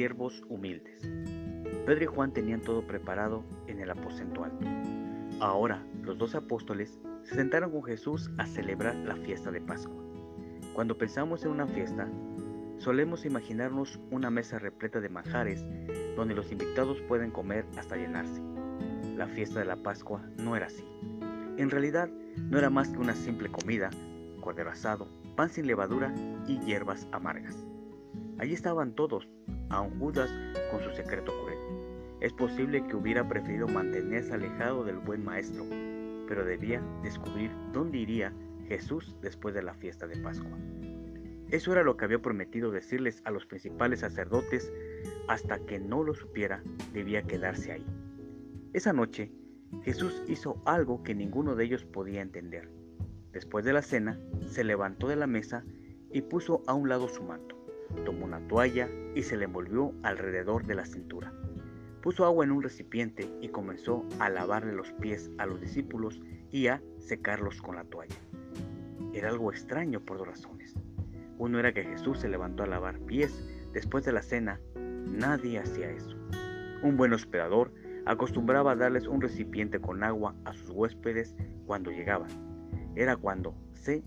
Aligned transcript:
siervos 0.00 0.42
humildes. 0.48 0.98
Pedro 1.84 2.04
y 2.04 2.06
Juan 2.06 2.32
tenían 2.32 2.62
todo 2.62 2.86
preparado 2.86 3.44
en 3.66 3.80
el 3.80 3.90
aposento 3.90 4.44
alto. 4.44 4.66
Ahora 5.40 5.84
los 6.02 6.16
dos 6.16 6.34
apóstoles 6.34 6.98
se 7.22 7.34
sentaron 7.34 7.70
con 7.70 7.84
Jesús 7.84 8.30
a 8.38 8.46
celebrar 8.46 8.94
la 8.94 9.14
fiesta 9.16 9.50
de 9.50 9.60
Pascua. 9.60 10.02
Cuando 10.72 10.96
pensamos 10.96 11.44
en 11.44 11.50
una 11.50 11.66
fiesta, 11.66 12.08
solemos 12.78 13.26
imaginarnos 13.26 14.00
una 14.10 14.30
mesa 14.30 14.58
repleta 14.58 15.00
de 15.00 15.10
manjares 15.10 15.66
donde 16.16 16.34
los 16.34 16.50
invitados 16.50 17.02
pueden 17.02 17.30
comer 17.30 17.66
hasta 17.76 17.96
llenarse. 17.96 18.40
La 19.18 19.26
fiesta 19.26 19.58
de 19.58 19.66
la 19.66 19.76
Pascua 19.76 20.22
no 20.38 20.56
era 20.56 20.68
así. 20.68 20.86
En 21.58 21.68
realidad, 21.68 22.08
no 22.38 22.56
era 22.56 22.70
más 22.70 22.88
que 22.88 23.00
una 23.00 23.14
simple 23.14 23.50
comida, 23.50 23.90
cordero 24.40 24.70
asado, 24.70 25.08
pan 25.36 25.50
sin 25.50 25.66
levadura 25.66 26.14
y 26.46 26.58
hierbas 26.60 27.06
amargas. 27.12 27.66
Allí 28.38 28.54
estaban 28.54 28.94
todos, 28.94 29.28
aun 29.70 29.98
Judas 29.98 30.30
con 30.70 30.82
su 30.82 30.90
secreto 30.90 31.32
cruel. 31.42 31.58
Es 32.20 32.32
posible 32.32 32.86
que 32.86 32.96
hubiera 32.96 33.26
preferido 33.26 33.66
mantenerse 33.66 34.34
alejado 34.34 34.84
del 34.84 34.98
buen 34.98 35.24
maestro, 35.24 35.64
pero 36.28 36.44
debía 36.44 36.82
descubrir 37.02 37.50
dónde 37.72 37.98
iría 37.98 38.32
Jesús 38.68 39.16
después 39.22 39.54
de 39.54 39.62
la 39.62 39.74
fiesta 39.74 40.06
de 40.06 40.16
Pascua. 40.18 40.58
Eso 41.50 41.72
era 41.72 41.82
lo 41.82 41.96
que 41.96 42.04
había 42.04 42.20
prometido 42.20 42.70
decirles 42.70 43.22
a 43.24 43.30
los 43.30 43.46
principales 43.46 44.00
sacerdotes, 44.00 44.72
hasta 45.26 45.58
que 45.58 45.80
no 45.80 46.04
lo 46.04 46.14
supiera, 46.14 46.62
debía 46.92 47.22
quedarse 47.22 47.72
ahí. 47.72 47.86
Esa 48.72 48.92
noche, 48.92 49.32
Jesús 49.82 50.22
hizo 50.28 50.62
algo 50.64 51.02
que 51.02 51.14
ninguno 51.14 51.56
de 51.56 51.64
ellos 51.64 51.84
podía 51.84 52.22
entender. 52.22 52.68
Después 53.32 53.64
de 53.64 53.72
la 53.72 53.82
cena, 53.82 54.20
se 54.46 54.62
levantó 54.62 55.08
de 55.08 55.16
la 55.16 55.26
mesa 55.26 55.64
y 56.12 56.22
puso 56.22 56.62
a 56.66 56.74
un 56.74 56.88
lado 56.88 57.08
su 57.08 57.22
manto. 57.22 57.59
Tomó 58.04 58.24
una 58.24 58.46
toalla 58.48 58.88
y 59.14 59.22
se 59.22 59.36
le 59.36 59.44
envolvió 59.44 59.92
alrededor 60.02 60.66
de 60.66 60.74
la 60.74 60.86
cintura. 60.86 61.32
Puso 62.02 62.24
agua 62.24 62.44
en 62.44 62.52
un 62.52 62.62
recipiente 62.62 63.28
y 63.40 63.48
comenzó 63.48 64.06
a 64.18 64.30
lavarle 64.30 64.72
los 64.72 64.92
pies 64.92 65.30
a 65.38 65.46
los 65.46 65.60
discípulos 65.60 66.20
y 66.50 66.68
a 66.68 66.82
secarlos 66.98 67.60
con 67.60 67.76
la 67.76 67.84
toalla. 67.84 68.16
Era 69.12 69.28
algo 69.28 69.50
extraño 69.50 70.00
por 70.00 70.18
dos 70.18 70.28
razones. 70.28 70.74
Uno 71.38 71.58
era 71.58 71.72
que 71.72 71.84
Jesús 71.84 72.20
se 72.20 72.28
levantó 72.28 72.62
a 72.62 72.66
lavar 72.66 72.98
pies 73.00 73.44
después 73.72 74.04
de 74.04 74.12
la 74.12 74.22
cena. 74.22 74.60
Nadie 74.74 75.58
hacía 75.58 75.90
eso. 75.90 76.16
Un 76.82 76.96
buen 76.96 77.12
hospedador 77.12 77.72
acostumbraba 78.06 78.72
a 78.72 78.76
darles 78.76 79.06
un 79.06 79.20
recipiente 79.20 79.80
con 79.80 80.02
agua 80.02 80.34
a 80.44 80.52
sus 80.52 80.70
huéspedes 80.70 81.34
cuando 81.66 81.90
llegaban. 81.90 82.30
Era 82.94 83.16
cuando 83.16 83.54
se 83.74 84.02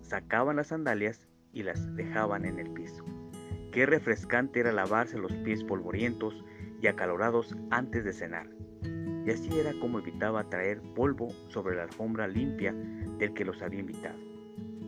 sacaban 0.00 0.56
las 0.56 0.68
sandalias 0.68 1.28
y 1.52 1.62
las 1.62 1.94
dejaban 1.96 2.44
en 2.44 2.58
el 2.58 2.70
piso. 2.70 3.04
Qué 3.72 3.86
refrescante 3.86 4.60
era 4.60 4.72
lavarse 4.72 5.18
los 5.18 5.32
pies 5.32 5.62
polvorientos 5.62 6.44
y 6.80 6.86
acalorados 6.86 7.54
antes 7.70 8.04
de 8.04 8.12
cenar. 8.12 8.48
Y 9.26 9.30
así 9.30 9.50
era 9.58 9.72
como 9.80 9.98
evitaba 9.98 10.48
traer 10.48 10.80
polvo 10.94 11.28
sobre 11.48 11.76
la 11.76 11.82
alfombra 11.82 12.26
limpia 12.26 12.72
del 13.18 13.34
que 13.34 13.44
los 13.44 13.60
había 13.60 13.80
invitado. 13.80 14.18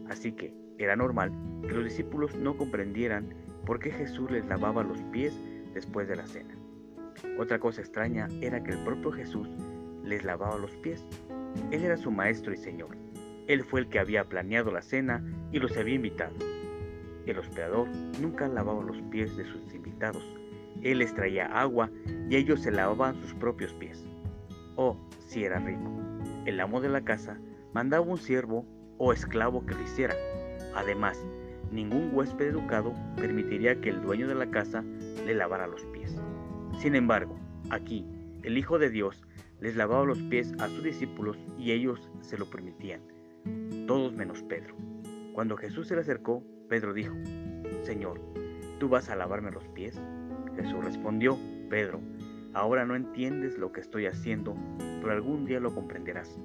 Así 0.09 0.33
que 0.33 0.55
era 0.79 0.97
normal 0.97 1.31
que 1.63 1.75
los 1.75 1.85
discípulos 1.85 2.35
no 2.37 2.57
comprendieran 2.57 3.35
por 3.67 3.81
qué 3.81 3.91
Jesús 3.91 4.31
les 4.31 4.47
lavaba 4.47 4.83
los 4.83 5.03
pies 5.13 5.39
después 5.75 6.09
de 6.09 6.17
la 6.17 6.27
cena. 6.27 6.55
Otra 7.39 7.59
cosa 7.59 7.83
extraña 7.83 8.29
era 8.41 8.63
que 8.63 8.73
el 8.73 8.83
propio 8.85 9.13
Jesús 9.13 9.49
les 10.05 10.25
lavaba 10.25 10.57
los 10.59 10.75
pies. 10.77 11.05
Él 11.71 11.85
era 11.85 11.97
su 11.97 12.11
maestro 12.11 12.53
y 12.53 12.57
señor. 12.57 12.97
Él 13.47 13.63
fue 13.65 13.81
el 13.81 13.89
que 13.89 13.99
había 13.99 14.25
planeado 14.25 14.71
la 14.71 14.83
cena 14.83 15.23
y 15.53 15.59
los 15.59 15.77
había 15.77 15.97
invitado. 15.97 16.35
El 17.31 17.39
hospedador 17.39 17.87
nunca 18.21 18.49
lavaba 18.49 18.83
los 18.83 19.01
pies 19.03 19.37
de 19.37 19.45
sus 19.45 19.73
invitados. 19.73 20.25
Él 20.83 20.99
les 20.99 21.15
traía 21.15 21.47
agua 21.47 21.89
y 22.29 22.35
ellos 22.35 22.61
se 22.61 22.73
lavaban 22.73 23.15
sus 23.23 23.35
propios 23.35 23.73
pies. 23.75 24.05
Oh, 24.75 24.97
si 25.29 25.45
era 25.45 25.61
rico. 25.61 25.89
El 26.45 26.59
amo 26.59 26.81
de 26.81 26.89
la 26.89 27.05
casa 27.05 27.39
mandaba 27.73 28.05
un 28.05 28.19
siervo 28.19 28.67
o 28.99 29.13
esclavo 29.13 29.65
que 29.65 29.77
lo 29.77 29.83
hiciera. 29.85 30.17
Además, 30.75 31.25
ningún 31.71 32.11
huésped 32.13 32.49
educado 32.49 32.93
permitiría 33.15 33.81
que 33.81 33.91
el 33.91 34.03
dueño 34.03 34.27
de 34.27 34.35
la 34.35 34.51
casa 34.51 34.83
le 35.25 35.33
lavara 35.33 35.69
los 35.69 35.85
pies. 35.87 36.21
Sin 36.81 36.97
embargo, 36.97 37.39
aquí, 37.71 38.05
el 38.43 38.59
Hijo 38.59 38.81
de 38.81 38.91
Dios 38.91 39.23
les 39.61 39.77
lavaba 39.77 40.05
los 40.05 40.19
pies 40.23 40.53
a 40.59 40.67
sus 40.67 40.83
discípulos 40.83 41.39
y 41.57 41.71
ellos 41.71 42.11
se 42.23 42.37
lo 42.37 42.51
permitían, 42.51 43.03
todos 43.87 44.15
menos 44.15 44.43
Pedro. 44.43 44.75
Cuando 45.33 45.57
Jesús 45.57 45.87
se 45.87 45.95
le 45.95 46.01
acercó, 46.01 46.43
Pedro 46.71 46.95
dijo, 46.95 47.17
Señor, 47.83 48.21
¿tú 48.79 48.89
vas 48.89 49.11
a 49.11 49.17
lavarme 49.17 49.51
los 49.51 49.67
pies? 49.71 50.01
Jesús 50.55 50.85
respondió, 50.85 51.37
Pedro, 51.69 52.01
ahora 52.55 52.85
no 52.85 52.95
entiendes 52.95 53.59
lo 53.59 53.73
que 53.73 53.81
estoy 53.81 54.07
haciendo, 54.07 54.55
pero 55.01 55.11
algún 55.13 55.47
día 55.47 55.59
lo 55.59 55.75
comprenderás. 55.75 56.39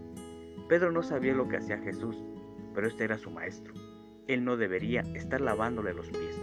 Pedro 0.68 0.92
no 0.92 1.04
sabía 1.04 1.36
lo 1.36 1.48
que 1.48 1.58
hacía 1.58 1.78
Jesús, 1.78 2.18
pero 2.74 2.88
este 2.88 3.04
era 3.04 3.20
su 3.20 3.30
maestro. 3.30 3.76
Él 4.28 4.44
no 4.44 4.58
debería 4.58 5.02
estar 5.14 5.42
lavándole 5.42 5.94
los 5.94 6.10
pies. 6.10 6.42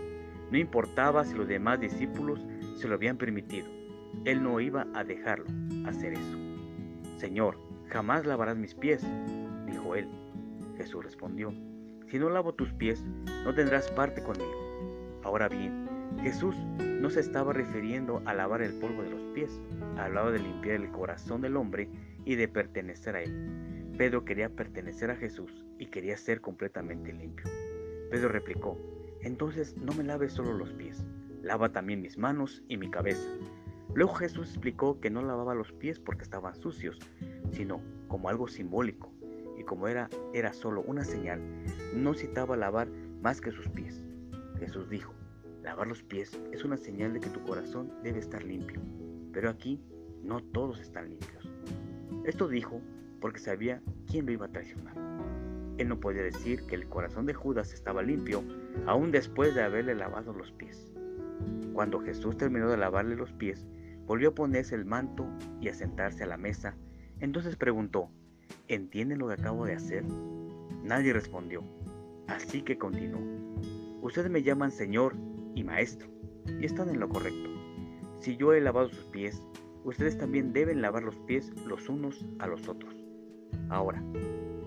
No 0.53 0.59
importaba 0.59 1.25
si 1.25 1.35
los 1.35 1.49
demás 1.49 1.81
discípulos 1.81 2.47
se 2.77 2.87
lo 2.87 2.95
habían 2.95 3.19
permitido. 3.19 3.67
Él 4.25 4.45
no 4.45 4.61
iba 4.61 4.87
a 4.95 5.03
dejarlo 5.03 5.47
hacer 5.89 6.13
eso. 6.13 6.39
Señor, 7.17 7.59
jamás 7.89 8.27
lavarás 8.27 8.57
mis 8.57 8.77
pies, 8.77 9.05
dijo 9.67 9.97
él. 9.97 10.09
Jesús 10.77 11.03
respondió, 11.03 11.53
si 12.09 12.19
no 12.19 12.31
lavo 12.31 12.55
tus 12.55 12.73
pies, 12.73 13.05
no 13.45 13.55
tendrás 13.55 13.91
parte 13.91 14.23
conmigo. 14.23 15.21
Ahora 15.23 15.49
bien, 15.49 15.89
Jesús 16.23 16.57
no 17.01 17.11
se 17.11 17.21
estaba 17.21 17.53
refiriendo 17.53 18.23
a 18.27 18.35
lavar 18.35 18.63
el 18.63 18.75
polvo 18.75 19.03
de 19.03 19.11
los 19.11 19.23
pies, 19.35 19.61
hablaba 19.97 20.31
de 20.31 20.39
limpiar 20.39 20.77
el 20.77 20.91
corazón 20.91 21.41
del 21.41 21.57
hombre 21.57 21.89
y 22.25 22.37
de 22.37 22.49
pertenecer 22.49 23.17
a 23.17 23.23
él. 23.23 23.93
Pedro 23.99 24.25
quería 24.25 24.49
pertenecer 24.49 25.11
a 25.11 25.17
Jesús 25.17 25.65
y 25.79 25.87
quería 25.87 26.17
ser 26.17 26.41
completamente 26.41 27.13
limpio. 27.13 27.47
Pedro 28.11 28.29
replicó, 28.29 28.79
entonces 29.21 29.77
no 29.77 29.93
me 29.95 30.05
laves 30.05 30.33
solo 30.33 30.53
los 30.53 30.73
pies, 30.73 31.05
lava 31.43 31.71
también 31.71 32.03
mis 32.03 32.19
manos 32.19 32.63
y 32.69 32.77
mi 32.77 32.91
cabeza. 32.91 33.29
Luego 33.95 34.15
Jesús 34.15 34.51
explicó 34.51 35.01
que 35.01 35.11
no 35.11 35.23
lavaba 35.23 35.55
los 35.55 35.73
pies 35.73 35.99
porque 35.99 36.23
estaban 36.23 36.55
sucios, 36.55 36.99
sino 37.51 37.81
como 38.09 38.29
algo 38.29 38.49
simbólico, 38.49 39.13
y 39.57 39.65
como 39.65 39.89
era, 39.89 40.09
era 40.33 40.53
solo 40.53 40.83
una 40.83 41.05
señal, 41.05 41.41
no 41.95 42.15
citaba 42.15 42.57
lavar 42.57 42.89
más 43.23 43.41
que 43.41 43.53
sus 43.53 43.69
pies. 43.69 44.05
Jesús 44.59 44.89
dijo, 44.89 45.15
lavar 45.63 45.87
los 45.87 46.03
pies 46.03 46.41
es 46.53 46.65
una 46.65 46.77
señal 46.77 47.13
de 47.13 47.21
que 47.21 47.31
tu 47.31 47.43
corazón 47.43 47.93
debe 48.03 48.19
estar 48.19 48.43
limpio, 48.43 48.81
pero 49.33 49.51
aquí 49.51 49.81
no 50.23 50.43
todos 50.43 50.81
están 50.81 51.11
limpios. 51.11 51.49
Esto 52.25 52.49
dijo 52.49 52.81
porque 53.21 53.41
sabía 53.41 53.83
quién 54.07 54.27
lo 54.27 54.33
iba 54.33 54.47
a 54.47 54.53
traicionar. 54.53 54.97
Él 55.79 55.89
no 55.89 55.99
podía 55.99 56.23
decir 56.23 56.67
que 56.67 56.75
el 56.75 56.89
corazón 56.89 57.27
de 57.27 57.35
Judas 57.35 57.73
estaba 57.73 58.03
limpio 58.03 58.43
aún 58.87 59.11
después 59.11 59.55
de 59.55 59.63
haberle 59.63 59.95
lavado 59.95 60.33
los 60.33 60.53
pies. 60.53 60.93
Cuando 61.73 62.01
Jesús 62.01 62.37
terminó 62.37 62.69
de 62.69 62.77
lavarle 62.77 63.17
los 63.17 63.33
pies, 63.33 63.67
volvió 64.07 64.31
a 64.31 64.35
ponerse 64.35 64.75
el 64.75 64.85
manto 64.85 65.27
y 65.61 65.69
a 65.69 65.75
sentarse 65.75 66.25
a 66.25 66.27
la 66.27 66.37
mesa. 66.37 66.77
Entonces 67.21 67.57
preguntó, 67.57 68.11
¿entienden 68.69 69.19
lo 69.19 69.29
que 69.29 69.35
acabo 69.35 69.65
de 69.67 69.75
hacer? 69.75 70.05
Nadie 70.83 71.13
respondió, 71.13 71.63
así 72.27 72.63
que 72.63 72.79
continuó. 72.79 73.21
Ustedes 74.03 74.31
me 74.31 74.43
llaman 74.43 74.71
Señor 74.71 75.15
y 75.55 75.65
Maestro, 75.65 76.09
y 76.61 76.65
están 76.65 76.89
en 76.89 77.01
lo 77.01 77.09
correcto. 77.09 77.51
Si 78.19 78.37
yo 78.37 78.53
he 78.53 78.61
lavado 78.61 78.89
sus 78.89 79.05
pies, 79.07 79.43
ustedes 79.85 80.19
también 80.19 80.53
deben 80.53 80.83
lavar 80.83 81.03
los 81.03 81.17
pies 81.21 81.53
los 81.67 81.89
unos 81.89 82.27
a 82.39 82.47
los 82.47 82.69
otros. 82.69 82.95
Ahora, 83.69 84.03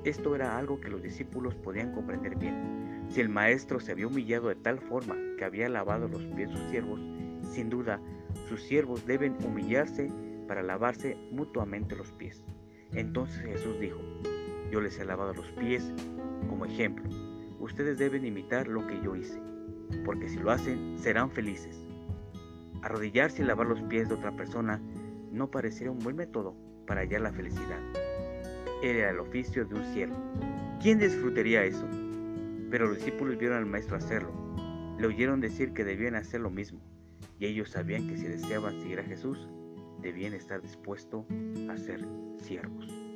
esto 0.04 0.36
era 0.36 0.58
algo 0.58 0.80
que 0.80 0.90
los 0.90 1.02
discípulos 1.02 1.56
podían 1.56 1.94
comprender 1.94 2.36
bien. 2.38 3.06
Si 3.10 3.22
el 3.22 3.30
maestro 3.30 3.80
se 3.80 3.92
había 3.92 4.08
humillado 4.08 4.50
de 4.50 4.56
tal 4.56 4.80
forma 4.80 5.16
que 5.38 5.46
había 5.46 5.70
lavado 5.70 6.08
los 6.08 6.24
pies 6.36 6.52
sus 6.52 6.70
siervos, 6.70 7.02
sin 7.52 7.70
duda 7.70 8.00
sus 8.48 8.62
siervos 8.62 9.06
deben 9.06 9.36
humillarse 9.44 10.12
para 10.48 10.64
lavarse 10.64 11.18
mutuamente 11.32 11.96
los 11.96 12.12
pies. 12.12 12.44
Entonces 12.96 13.42
Jesús 13.42 13.80
dijo, 13.80 14.00
yo 14.72 14.82
les 14.82 14.98
he 15.00 15.06
lavado 15.06 15.34
los 15.34 15.52
pies 15.52 15.92
como 16.48 16.66
ejemplo. 16.66 17.04
Ustedes 17.60 17.98
deben 17.98 18.26
imitar 18.26 18.68
lo 18.68 18.88
que 18.88 19.02
yo 19.02 19.16
hice, 19.16 19.40
porque 20.04 20.30
si 20.30 20.38
lo 20.38 20.52
hacen, 20.52 20.98
serán 20.98 21.30
felices. 21.30 21.86
Arrodillarse 22.82 23.42
y 23.42 23.46
lavar 23.46 23.68
los 23.68 23.82
pies 23.84 24.08
de 24.08 24.16
otra 24.16 24.36
persona 24.36 24.82
no 25.32 25.52
pareciera 25.52 25.92
un 25.92 26.00
buen 26.00 26.16
método 26.16 26.56
para 26.88 27.02
hallar 27.02 27.22
la 27.22 27.34
felicidad. 27.34 27.80
Era 28.84 29.10
el 29.10 29.20
oficio 29.20 29.66
de 29.66 29.76
un 29.76 29.86
siervo. 29.94 30.16
¿Quién 30.82 31.00
disfrutaría 31.00 31.64
eso? 31.64 31.88
Pero 32.70 32.88
los 32.88 32.98
discípulos 32.98 33.38
vieron 33.38 33.58
al 33.58 33.66
maestro 33.66 33.98
hacerlo. 33.98 34.32
Le 35.00 35.08
oyeron 35.08 35.42
decir 35.42 35.74
que 35.74 35.84
debían 35.84 36.16
hacer 36.16 36.42
lo 36.42 36.50
mismo, 36.50 36.80
y 37.40 37.46
ellos 37.46 37.72
sabían 37.72 38.08
que 38.08 38.18
si 38.18 38.28
deseaban 38.28 38.80
seguir 38.80 39.00
a 39.00 39.04
Jesús, 39.04 39.50
debían 40.06 40.36
estar 40.36 40.62
dispuestos 40.62 41.26
a 41.68 41.76
ser 41.78 42.00
siervos. 42.38 43.15